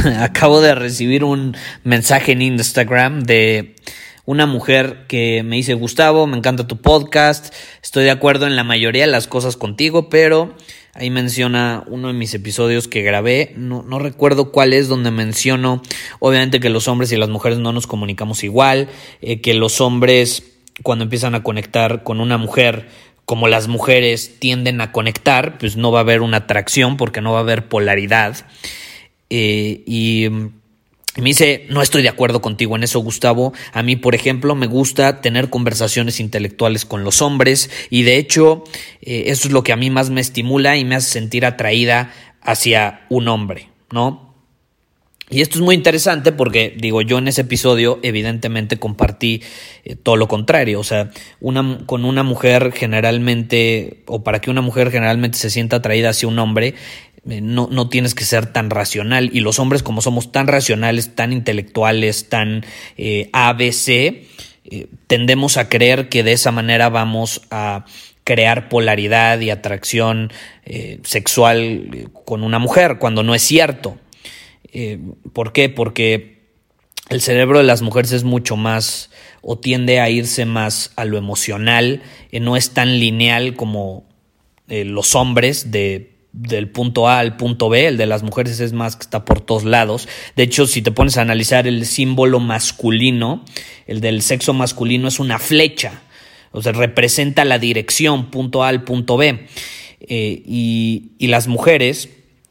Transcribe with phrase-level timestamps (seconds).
[0.20, 3.74] Acabo de recibir un mensaje en Instagram de
[4.24, 8.64] una mujer que me dice, Gustavo, me encanta tu podcast, estoy de acuerdo en la
[8.64, 10.54] mayoría de las cosas contigo, pero
[10.94, 15.82] ahí menciona uno de mis episodios que grabé, no, no, recuerdo cuál es, donde menciono,
[16.18, 18.88] obviamente que los hombres y las mujeres no nos comunicamos igual,
[19.20, 20.44] eh, que los hombres
[20.82, 22.88] cuando empiezan a conectar con una mujer,
[23.26, 27.32] como las mujeres tienden a conectar, pues no va a haber una atracción porque no
[27.32, 28.36] va a haber polaridad.
[29.30, 30.28] Eh, y
[31.16, 33.52] me dice, no estoy de acuerdo contigo en eso, Gustavo.
[33.72, 38.64] A mí, por ejemplo, me gusta tener conversaciones intelectuales con los hombres y de hecho
[39.02, 42.12] eh, eso es lo que a mí más me estimula y me hace sentir atraída
[42.42, 44.30] hacia un hombre, ¿no?
[45.32, 49.42] Y esto es muy interesante porque, digo, yo en ese episodio evidentemente compartí
[49.84, 50.80] eh, todo lo contrario.
[50.80, 55.76] O sea, una, con una mujer generalmente, o para que una mujer generalmente se sienta
[55.76, 56.74] atraída hacia un hombre,
[57.24, 59.30] no, no, tienes que ser tan racional.
[59.32, 62.64] Y los hombres, como somos tan racionales, tan intelectuales, tan
[62.96, 67.84] eh, ABC, eh, tendemos a creer que de esa manera vamos a
[68.24, 70.32] crear polaridad y atracción
[70.64, 73.98] eh, sexual con una mujer, cuando no es cierto.
[75.32, 75.68] ¿Por qué?
[75.68, 76.42] Porque
[77.08, 79.10] el cerebro de las mujeres es mucho más
[79.42, 84.04] o tiende a irse más a lo emocional, no es tan lineal como
[84.68, 88.96] los hombres de del punto A al punto B, el de las mujeres es más
[88.96, 90.08] que está por todos lados.
[90.36, 93.44] De hecho, si te pones a analizar el símbolo masculino,
[93.86, 96.02] el del sexo masculino es una flecha,
[96.52, 99.46] o sea, representa la dirección punto A al punto B.
[100.00, 102.08] Eh, y, y, las mujeres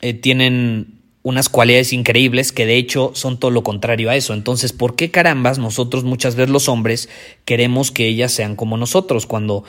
[0.00, 4.34] eh, tienen unas cualidades increíbles que de hecho son todo lo contrario a eso.
[4.34, 7.08] Entonces, ¿por qué carambas nosotros muchas veces los hombres
[7.44, 9.64] queremos que ellas sean como nosotros cuando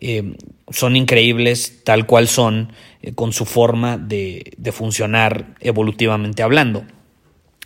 [0.00, 0.34] eh,
[0.70, 6.84] son increíbles tal cual son eh, con su forma de, funcionar evolutivamente hablando.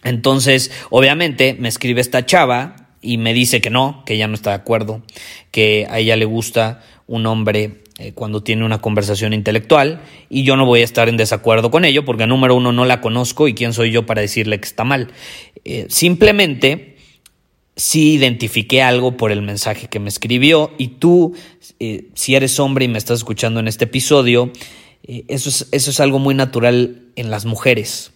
[0.03, 4.51] Entonces, obviamente, me escribe esta chava y me dice que no, que ella no está
[4.51, 5.03] de acuerdo,
[5.51, 10.57] que a ella le gusta un hombre eh, cuando tiene una conversación intelectual y yo
[10.57, 13.55] no voy a estar en desacuerdo con ello porque número uno no la conozco y
[13.55, 15.13] quién soy yo para decirle que está mal.
[15.89, 16.97] simplemente
[17.77, 21.35] sí identifiqué algo por el mensaje que me escribió y tú,
[21.79, 24.51] eh, si eres hombre y me estás escuchando en este episodio,
[25.07, 28.13] eh, eso, es, eso es algo muy natural en las mujeres,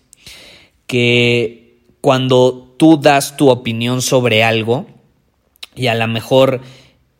[0.86, 4.86] que cuando tú das tu opinión sobre algo
[5.74, 6.62] y a lo mejor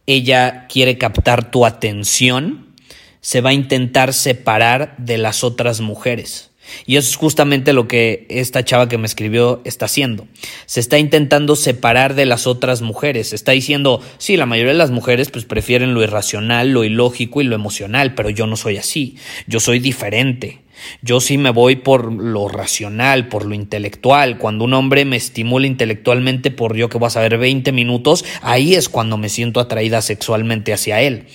[0.06, 2.74] ella quiere captar tu atención,
[3.20, 6.49] se va a intentar separar de las otras mujeres.
[6.86, 10.26] Y eso es justamente lo que esta chava que me escribió está haciendo.
[10.66, 13.32] Se está intentando separar de las otras mujeres.
[13.32, 17.44] Está diciendo, sí, la mayoría de las mujeres pues prefieren lo irracional, lo ilógico y
[17.44, 19.16] lo emocional, pero yo no soy así.
[19.46, 20.60] Yo soy diferente.
[21.02, 24.38] Yo sí me voy por lo racional, por lo intelectual.
[24.38, 28.74] Cuando un hombre me estimula intelectualmente por yo que voy a saber 20 minutos, ahí
[28.74, 31.26] es cuando me siento atraída sexualmente hacia él.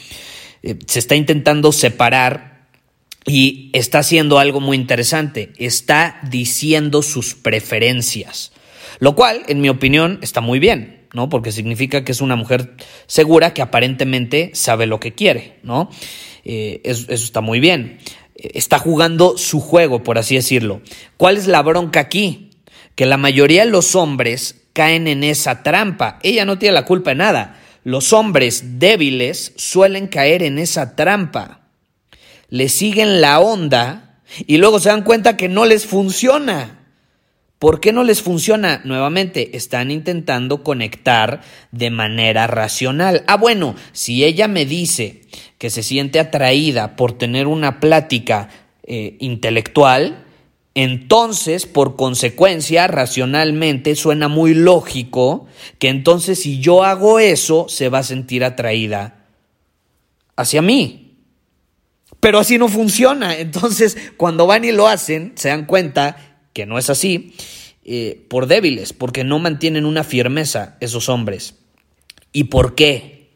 [0.63, 2.55] Eh, se está intentando separar
[3.25, 8.52] y está haciendo algo muy interesante, está diciendo sus preferencias,
[9.00, 11.28] lo cual, en mi opinión, está muy bien, ¿no?
[11.28, 12.76] Porque significa que es una mujer
[13.08, 15.90] segura que aparentemente sabe lo que quiere, ¿no?
[16.44, 17.97] Eh, eso, eso está muy bien.
[18.35, 20.82] Está jugando su juego, por así decirlo.
[21.17, 22.52] ¿Cuál es la bronca aquí?
[22.94, 26.20] Que la mayoría de los hombres caen en esa trampa.
[26.22, 27.59] Ella no tiene la culpa de nada.
[27.84, 31.65] Los hombres débiles suelen caer en esa trampa
[32.50, 36.82] le siguen la onda y luego se dan cuenta que no les funciona.
[37.59, 38.82] ¿Por qué no les funciona?
[38.84, 43.24] Nuevamente, están intentando conectar de manera racional.
[43.28, 45.22] Ah, bueno, si ella me dice
[45.58, 48.50] que se siente atraída por tener una plática
[48.84, 50.26] eh, intelectual,
[50.78, 55.48] entonces, por consecuencia, racionalmente suena muy lógico
[55.80, 59.26] que entonces si yo hago eso, se va a sentir atraída
[60.36, 61.04] hacia mí.
[62.26, 63.38] Pero así no funciona.
[63.38, 67.36] Entonces, cuando van y lo hacen, se dan cuenta que no es así
[67.84, 71.54] eh, por débiles, porque no mantienen una firmeza esos hombres.
[72.32, 73.30] ¿Y por qué?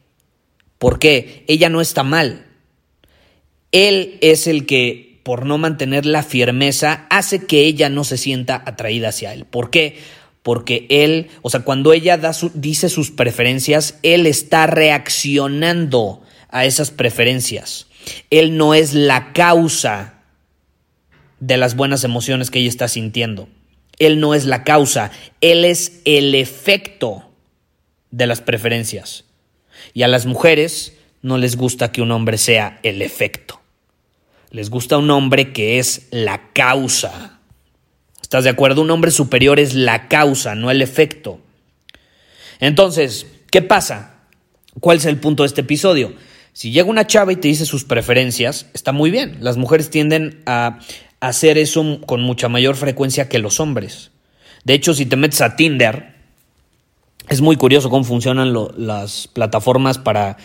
[0.80, 1.46] ¿Por qué?
[1.48, 2.48] Ella no está mal.
[3.72, 8.64] Él es el que por no mantener la firmeza, hace que ella no se sienta
[8.66, 9.46] atraída hacia él.
[9.46, 10.00] ¿Por qué?
[10.42, 16.90] Porque él, o sea, cuando ella da dice sus preferencias, él está reaccionando a esas
[16.90, 17.86] preferencias.
[18.30, 20.16] Él no es la causa
[21.40, 23.48] de las buenas emociones que ella está sintiendo.
[23.98, 25.12] Él no es la causa,
[25.42, 27.30] él es el efecto
[28.12, 29.26] de las preferencias.
[29.94, 33.62] Y a las mujeres no les gusta que un hombre sea el efecto.
[34.52, 37.40] Les gusta un hombre que es la causa.
[38.22, 38.82] ¿Estás de acuerdo?
[38.82, 41.40] Un hombre superior es la causa, no el efecto.
[42.60, 44.16] Entonces, ¿qué pasa?
[44.80, 46.14] ¿Cuál es el punto de este episodio?
[46.60, 49.38] Si llega una chava y te dice sus preferencias, está muy bien.
[49.40, 50.80] Las mujeres tienden a
[51.22, 54.12] hacer eso con mucha mayor frecuencia que los hombres.
[54.66, 56.16] De hecho, si te metes a Tinder,
[57.30, 60.36] es muy curioso cómo funcionan las plataformas para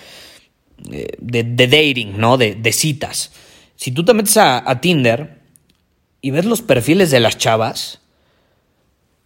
[0.92, 2.38] eh, de, dating, ¿no?
[2.38, 3.32] de citas.
[3.74, 5.40] Si tú te metes a, Tinder
[6.20, 8.02] y ves los perfiles de las chavas,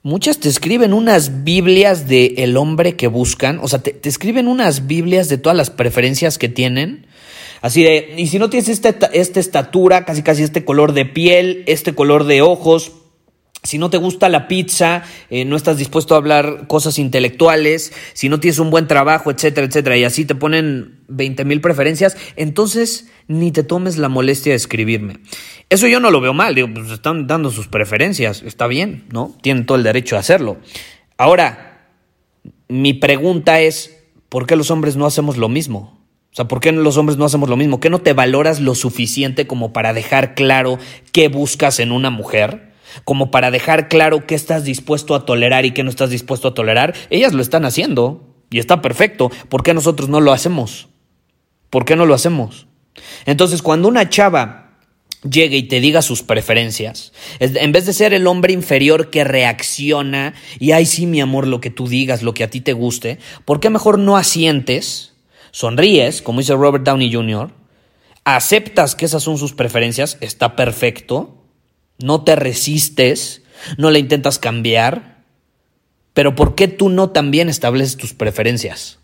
[0.02, 4.86] muchas te escriben unas Biblias de el hombre que buscan, o sea, te, escriben unas
[4.86, 7.06] Biblias de todas las preferencias que tienen.
[7.60, 11.64] Así de, y si no tienes esta, esta estatura, casi casi este color de piel,
[11.66, 12.92] este color de ojos,
[13.62, 18.28] si no te gusta la pizza, eh, no estás dispuesto a hablar cosas intelectuales, si
[18.28, 23.08] no tienes un buen trabajo, etcétera, etcétera, y así te ponen 20 mil preferencias, entonces
[23.26, 25.18] ni te tomes la molestia de escribirme.
[25.70, 29.36] Eso yo no lo veo mal, digo, pues están dando sus preferencias, está bien, ¿no?
[29.42, 30.58] Tienen todo el derecho a hacerlo.
[31.16, 31.88] Ahora,
[32.68, 35.98] mi pregunta es, ¿por qué los hombres no hacemos lo mismo?
[36.32, 37.80] O sea, ¿por qué los hombres no hacemos lo mismo?
[37.80, 40.78] ¿Qué no te valoras lo suficiente como para dejar claro
[41.12, 42.67] qué buscas en una mujer?
[43.04, 46.54] Como para dejar claro qué estás dispuesto a tolerar y qué no estás dispuesto a
[46.54, 49.30] tolerar, ellas lo están haciendo y está perfecto.
[49.48, 50.88] ¿Por qué nosotros no lo hacemos?
[51.70, 52.66] ¿Por qué no lo hacemos?
[53.26, 54.78] Entonces, cuando una chava
[55.28, 60.34] llegue y te diga sus preferencias, en vez de ser el hombre inferior que reacciona
[60.58, 63.18] y, ay, sí, mi amor, lo que tú digas, lo que a ti te guste,
[63.44, 65.14] ¿por qué mejor no asientes,
[65.50, 67.50] sonríes, como dice Robert Downey Jr.,
[68.24, 71.37] aceptas que esas son sus preferencias, está perfecto,
[71.98, 73.42] no te resistes,
[73.76, 75.24] no la intentas cambiar,
[76.14, 78.98] pero ¿por qué tú no también estableces tus preferencias?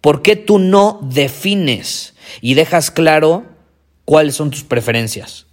[0.00, 3.46] ¿Por qué tú no defines y dejas claro
[4.04, 5.46] cuáles son tus preferencias?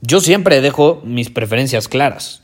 [0.00, 2.42] Yo siempre dejo mis preferencias claras.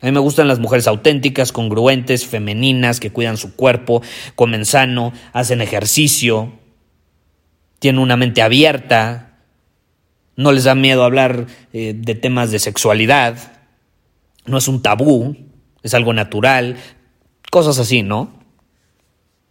[0.00, 4.02] A mí me gustan las mujeres auténticas, congruentes, femeninas, que cuidan su cuerpo,
[4.36, 6.52] comen sano, hacen ejercicio,
[7.78, 9.27] tienen una mente abierta,
[10.38, 13.58] no les da miedo hablar eh, de temas de sexualidad,
[14.46, 15.36] no es un tabú,
[15.82, 16.76] es algo natural,
[17.50, 18.32] cosas así, ¿no?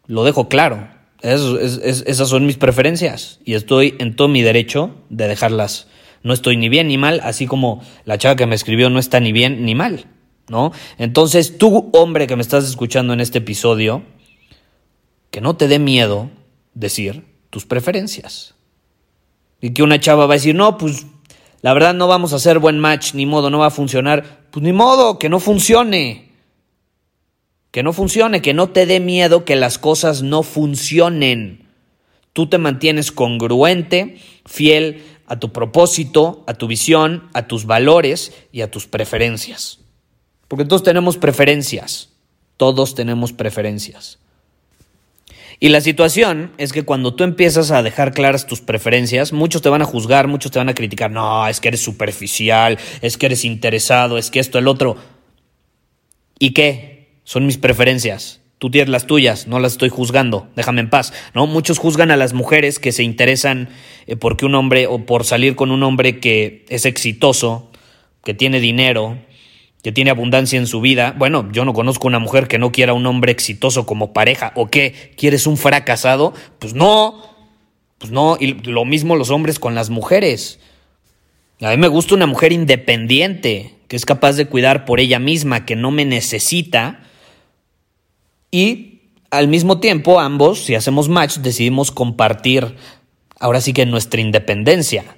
[0.05, 0.87] Lo dejo claro,
[1.21, 5.89] esas son mis preferencias y estoy en todo mi derecho de dejarlas.
[6.23, 9.19] No estoy ni bien ni mal, así como la chava que me escribió no está
[9.19, 10.05] ni bien ni mal,
[10.47, 10.71] ¿no?
[10.97, 14.03] Entonces, tú, hombre que me estás escuchando en este episodio,
[15.31, 16.29] que no te dé miedo
[16.73, 18.56] decir tus preferencias.
[19.61, 21.05] Y que una chava va a decir, no, pues
[21.61, 24.47] la verdad no vamos a hacer buen match, ni modo, no va a funcionar.
[24.51, 26.31] Pues ni modo, que no funcione.
[27.71, 31.67] Que no funcione, que no te dé miedo que las cosas no funcionen.
[32.33, 38.61] Tú te mantienes congruente, fiel a tu propósito, a tu visión, a tus valores y
[38.61, 39.79] a tus preferencias.
[40.47, 42.09] Porque todos tenemos preferencias.
[42.55, 44.19] Todos tenemos preferencias.
[45.59, 49.69] Y la situación es que cuando tú empiezas a dejar claras tus preferencias, muchos te
[49.69, 53.25] van a juzgar, muchos te van a criticar, no, es que eres superficial, es que
[53.25, 54.97] eres interesado, es que esto, el otro.
[56.37, 57.19] ¿Y qué?
[57.23, 58.41] Son mis preferencias.
[58.59, 61.11] Tú tienes las tuyas, no las estoy juzgando, déjame en paz.
[61.33, 61.47] ¿no?
[61.47, 63.69] Muchos juzgan a las mujeres que se interesan
[64.05, 67.71] eh, porque un hombre o por salir con un hombre que es exitoso,
[68.23, 69.17] que tiene dinero,
[69.83, 71.15] que tiene abundancia en su vida.
[71.17, 74.51] Bueno, yo no conozco una mujer que no quiera un hombre exitoso como pareja.
[74.55, 75.13] ¿O qué?
[75.15, 76.33] ¿Quieres un fracasado?
[76.59, 77.23] Pues no.
[77.97, 78.37] Pues no.
[78.39, 80.59] Y lo mismo los hombres con las mujeres.
[81.61, 85.65] A mí me gusta una mujer independiente, que es capaz de cuidar por ella misma,
[85.65, 87.03] que no me necesita.
[88.51, 92.75] Y al mismo tiempo, ambos, si hacemos match, decidimos compartir
[93.39, 95.17] ahora sí que nuestra independencia.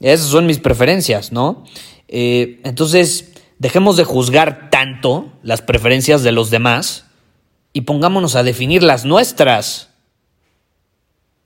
[0.00, 1.64] Esas son mis preferencias, ¿no?
[2.12, 7.06] Eh, entonces, dejemos de juzgar tanto las preferencias de los demás
[7.72, 9.90] y pongámonos a definir las nuestras.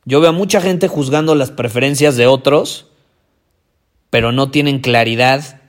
[0.06, 2.86] Yo veo a mucha gente juzgando las preferencias de otros,
[4.08, 5.60] pero no tienen claridad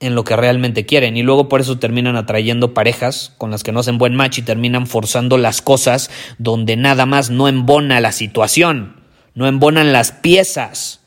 [0.00, 3.70] en lo que realmente quieren y luego por eso terminan atrayendo parejas con las que
[3.70, 8.12] no hacen buen match y terminan forzando las cosas donde nada más no embona la
[8.12, 8.96] situación,
[9.34, 11.01] no embonan las piezas.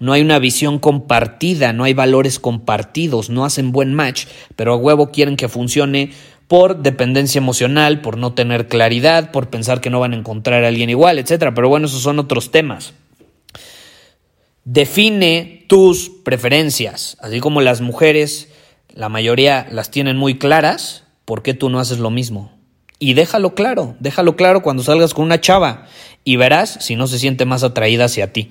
[0.00, 4.24] No hay una visión compartida, no hay valores compartidos, no hacen buen match,
[4.56, 6.10] pero a huevo quieren que funcione
[6.48, 10.68] por dependencia emocional, por no tener claridad, por pensar que no van a encontrar a
[10.68, 11.52] alguien igual, etc.
[11.54, 12.94] Pero bueno, esos son otros temas.
[14.64, 18.48] Define tus preferencias, así como las mujeres,
[18.94, 22.52] la mayoría las tienen muy claras, ¿por qué tú no haces lo mismo?
[22.98, 25.86] Y déjalo claro, déjalo claro cuando salgas con una chava
[26.24, 28.50] y verás si no se siente más atraída hacia ti.